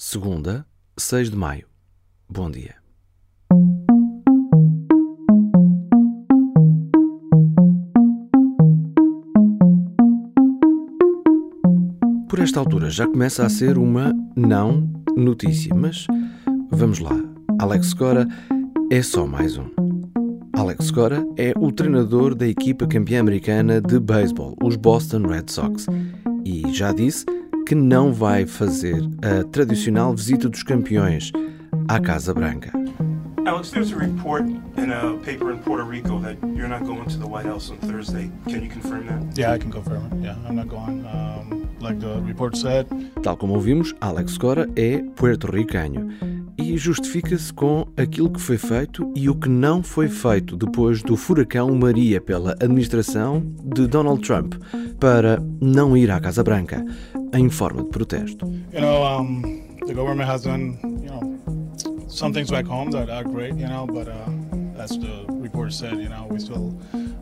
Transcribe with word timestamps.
Segunda, 0.00 0.64
6 0.96 1.28
de 1.28 1.36
maio. 1.36 1.66
Bom 2.30 2.48
dia. 2.48 2.76
Por 12.28 12.38
esta 12.38 12.60
altura 12.60 12.90
já 12.90 13.08
começa 13.08 13.44
a 13.44 13.48
ser 13.48 13.76
uma 13.76 14.14
não 14.36 14.88
notícia, 15.16 15.74
mas 15.74 16.06
vamos 16.70 17.00
lá. 17.00 17.16
Alex 17.58 17.92
Cora 17.92 18.28
é 18.92 19.02
só 19.02 19.26
mais 19.26 19.58
um. 19.58 19.66
Alex 20.52 20.92
Cora 20.92 21.26
é 21.36 21.52
o 21.58 21.72
treinador 21.72 22.36
da 22.36 22.46
equipa 22.46 22.86
campeã 22.86 23.18
americana 23.18 23.80
de 23.80 23.98
beisebol, 23.98 24.56
os 24.62 24.76
Boston 24.76 25.26
Red 25.26 25.46
Sox, 25.48 25.86
e 26.44 26.72
já 26.72 26.92
disse 26.92 27.26
que 27.68 27.74
não 27.74 28.14
vai 28.14 28.46
fazer 28.46 28.98
a 29.20 29.44
tradicional 29.44 30.14
visita 30.14 30.48
dos 30.48 30.62
campeões 30.62 31.30
à 31.86 32.00
Casa 32.00 32.32
Branca. 32.32 32.72
Alex, 33.44 33.70
there's 33.70 33.92
a 33.92 33.96
report 33.96 34.46
in 34.78 34.90
a 34.90 35.18
paper 35.22 35.52
in 35.52 35.58
Puerto 35.58 35.84
Rico 35.84 36.18
that 36.20 36.38
you're 36.56 36.66
not 36.66 36.86
going 36.86 37.04
to 37.04 37.18
the 37.18 37.26
White 37.26 37.46
House 37.46 37.70
on 37.70 37.76
Thursday. 37.86 38.30
Can 38.46 38.62
you 38.62 38.70
confirm 38.70 39.06
that? 39.08 39.36
Yeah, 39.36 39.52
I 39.52 39.58
can 39.58 39.70
confirm 39.70 40.06
it. 40.06 40.24
Yeah, 40.24 40.36
I'm 40.48 40.56
not 40.56 40.68
going. 40.68 41.04
Um, 41.04 41.68
like 41.78 42.00
the 42.00 42.22
report 42.22 42.56
said. 42.56 42.86
Tal 43.22 43.36
como 43.36 43.52
ouvimos, 43.52 43.94
Alex 44.00 44.38
Cora 44.38 44.66
é 44.74 45.02
puerto-ricanho 45.14 46.08
e 46.56 46.76
justifica-se 46.78 47.52
com 47.52 47.86
aquilo 47.96 48.30
que 48.30 48.40
foi 48.40 48.56
feito 48.56 49.12
e 49.14 49.28
o 49.28 49.34
que 49.34 49.48
não 49.48 49.82
foi 49.82 50.08
feito 50.08 50.56
depois 50.56 51.02
do 51.02 51.16
furacão 51.16 51.72
Maria 51.74 52.18
pela 52.20 52.52
administração 52.52 53.42
de 53.62 53.86
Donald 53.86 54.22
Trump 54.22 54.54
para 54.98 55.38
não 55.60 55.96
ir 55.96 56.10
à 56.10 56.18
Casa 56.18 56.42
Branca 56.42 56.84
em 57.32 57.48
forma 57.48 57.82
de 57.82 57.90
protesto. 57.90 58.46
You 58.72 58.80
know, 58.80 59.02
um, 59.02 59.42
the 59.86 59.94
government 59.94 60.28
has 60.28 60.42
done, 60.42 60.78
you 61.02 61.08
know, 61.08 62.08
some 62.08 62.32
things 62.32 62.50
back 62.50 62.66
home 62.66 62.90
that 62.92 63.10
are 63.10 63.24
great, 63.24 63.54
you 63.54 63.66
know, 63.66 63.86
but 63.86 64.08
uh, 64.08 64.30
as 64.78 64.98
the 64.98 65.24
report 65.28 65.72
said, 65.72 65.98
you 65.98 66.08
know, 66.08 66.26
we 66.30 66.38
still 66.38 66.78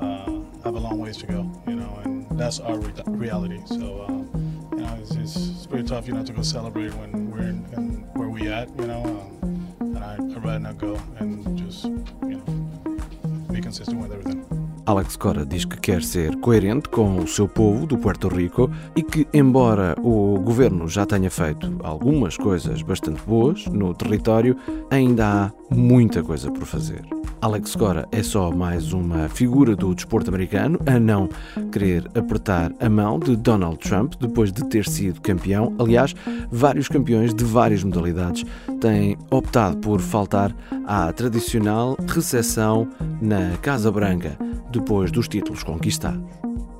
uh, 0.00 0.30
have 0.64 0.74
a 0.74 0.78
long 0.78 0.98
ways 0.98 1.16
to 1.18 1.26
go, 1.26 1.50
you 1.66 1.76
know, 1.76 2.00
and 2.04 2.26
that's 2.38 2.60
our 2.60 2.78
re 2.78 2.92
reality. 3.06 3.60
So, 3.66 4.06
uh, 4.08 4.76
you 4.76 4.82
know, 4.82 4.98
it's, 5.00 5.14
it's, 5.14 5.66
pretty 5.66 5.86
tough, 5.86 6.06
you 6.06 6.14
know, 6.14 6.24
to 6.24 6.32
go 6.32 6.40
celebrate 6.42 6.94
when 6.94 7.30
we're 7.30 7.40
in, 7.40 7.64
in 7.76 7.84
where 8.14 8.30
we 8.30 8.48
at, 8.48 8.68
you 8.78 8.86
know, 8.86 9.02
um, 9.42 9.76
and 9.80 9.98
I, 9.98 10.14
I'd 10.14 10.44
rather 10.44 10.58
not 10.58 10.78
go 10.78 10.98
and 11.18 11.58
just, 11.58 11.84
you 11.84 12.42
know, 12.46 13.48
be 13.52 13.60
consistent 13.60 14.00
with 14.00 14.12
everything. 14.12 14.57
Alex 14.88 15.16
Cora 15.16 15.44
diz 15.44 15.66
que 15.66 15.76
quer 15.76 16.02
ser 16.02 16.34
coerente 16.36 16.88
com 16.88 17.18
o 17.18 17.28
seu 17.28 17.46
povo 17.46 17.86
do 17.86 17.98
Puerto 17.98 18.26
Rico 18.26 18.70
e 18.96 19.02
que, 19.02 19.28
embora 19.34 19.94
o 20.02 20.40
governo 20.40 20.88
já 20.88 21.04
tenha 21.04 21.30
feito 21.30 21.70
algumas 21.82 22.38
coisas 22.38 22.80
bastante 22.80 23.20
boas 23.20 23.66
no 23.66 23.92
território, 23.92 24.56
ainda 24.90 25.26
há 25.26 25.52
muita 25.70 26.22
coisa 26.22 26.50
por 26.50 26.64
fazer. 26.64 27.02
Alex 27.42 27.76
Cora 27.76 28.08
é 28.10 28.22
só 28.22 28.50
mais 28.50 28.94
uma 28.94 29.28
figura 29.28 29.76
do 29.76 29.94
desporto 29.94 30.30
americano 30.30 30.80
a 30.86 30.98
não 30.98 31.28
querer 31.70 32.10
apertar 32.14 32.72
a 32.80 32.88
mão 32.88 33.18
de 33.18 33.36
Donald 33.36 33.76
Trump 33.76 34.14
depois 34.18 34.50
de 34.50 34.64
ter 34.70 34.86
sido 34.86 35.20
campeão. 35.20 35.70
Aliás, 35.78 36.14
vários 36.50 36.88
campeões 36.88 37.34
de 37.34 37.44
várias 37.44 37.84
modalidades 37.84 38.42
têm 38.80 39.18
optado 39.30 39.76
por 39.76 40.00
faltar 40.00 40.56
à 40.86 41.12
tradicional 41.12 41.94
recepção 42.08 42.88
na 43.20 43.54
Casa 43.58 43.92
Branca 43.92 44.47
depois 44.70 45.10
dos 45.10 45.28
títulos 45.28 45.62
conquistados. 45.62 46.22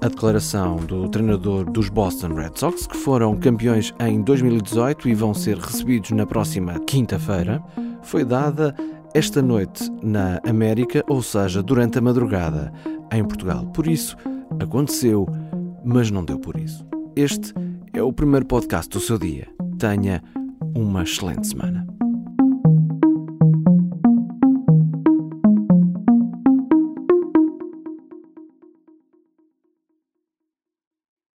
A 0.00 0.08
declaração 0.08 0.77
do 0.77 1.08
treinador 1.08 1.69
dos 1.69 1.89
Boston 1.89 2.34
Red 2.34 2.53
Sox, 2.55 2.86
que 2.86 2.97
foram 2.97 3.36
campeões 3.36 3.92
em 3.98 4.22
2018 4.22 5.08
e 5.08 5.14
vão 5.14 5.34
ser 5.34 5.58
recebidos 5.58 6.11
na 6.12 6.25
próxima 6.25 6.78
quinta-feira, 6.80 7.61
foi 8.03 8.25
dada 8.25 8.75
esta 9.12 9.42
noite 9.42 9.91
na 10.03 10.41
América, 10.47 11.05
ou 11.08 11.22
seja, 11.22 11.62
durante 11.62 11.98
a 11.98 12.00
madrugada 12.00 12.72
em 13.12 13.25
Portugal. 13.25 13.67
Por 13.67 13.89
isso, 13.89 14.17
aconteceu, 14.61 15.27
mas 15.84 16.11
não 16.11 16.24
deu 16.24 16.39
por 16.39 16.57
isso. 16.57 16.86
Este 17.17 17.52
é 17.92 18.02
o 18.02 18.13
primeiro 18.13 18.46
podcast 18.46 18.89
do 18.90 19.01
seu 19.01 19.18
dia. 19.18 19.48
Tenha 19.79 20.23
uma 20.77 21.02
excelente 21.02 21.48
semana. 21.48 21.88